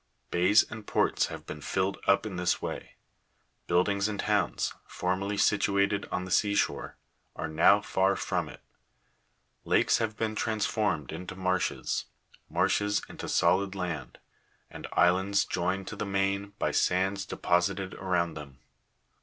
[0.31, 2.95] Bays and ports have been filled up in this way;
[3.67, 6.97] buildings and towns, formerly situated on the sea shore,
[7.35, 8.61] are now far from it;
[9.63, 12.05] lakes have been transformed into marshes,
[12.49, 14.17] marshes into solid land,
[14.71, 18.57] and islands joined to the main by sands deposited around them.